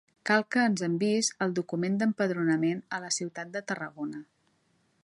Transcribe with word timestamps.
Cal 0.27 0.43
que 0.53 0.61
ens 0.69 0.81
enviïs 0.87 1.29
el 1.47 1.53
document 1.59 1.99
d'empadronament 2.01 2.83
a 2.99 3.03
la 3.05 3.13
ciutat 3.19 3.55
de 3.59 3.65
Tarragona. 3.73 4.27